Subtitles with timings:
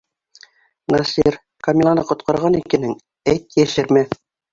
[0.93, 1.35] Насир,
[1.67, 2.97] Камиланы ҡотҡарған икәнһең,
[3.35, 4.03] әйт, йәшермә.